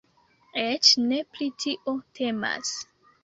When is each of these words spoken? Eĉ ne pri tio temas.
Eĉ 0.61 0.93
ne 1.11 1.19
pri 1.35 1.49
tio 1.65 1.93
temas. 2.21 2.73